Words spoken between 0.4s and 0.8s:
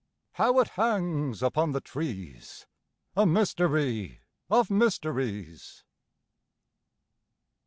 it